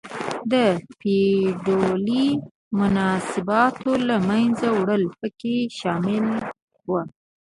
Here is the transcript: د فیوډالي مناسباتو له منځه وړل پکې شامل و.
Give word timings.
د 0.51 0.53
فیوډالي 0.97 2.27
مناسباتو 2.79 3.91
له 4.07 4.15
منځه 4.29 4.67
وړل 4.79 5.03
پکې 5.19 5.55
شامل 5.79 6.25
و. 6.89 6.91